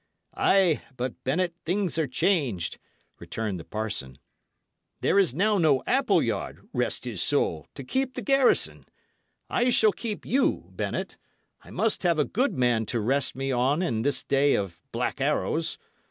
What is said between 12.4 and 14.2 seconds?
man to rest me on in